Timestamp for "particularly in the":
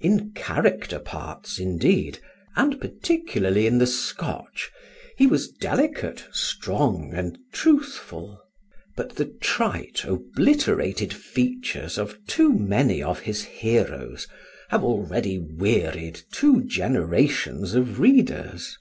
2.80-3.86